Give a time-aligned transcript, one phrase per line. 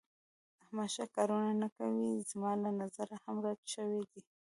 [0.63, 2.09] احمد ښه کارونه نه کوي.
[2.31, 4.21] زما له نظره هم رټ شوی دی.